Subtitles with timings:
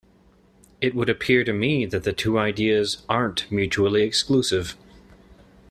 [0.81, 4.75] It would appear to me that the two ideas aren't mutually exclusive.